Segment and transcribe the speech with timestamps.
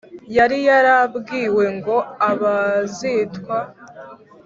[0.37, 1.97] yari yarabwiwe ngo
[2.29, 3.57] abazitwa